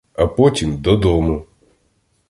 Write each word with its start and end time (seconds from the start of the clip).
А 0.13 0.27
потім— 0.27 0.77
додому! 0.77 1.45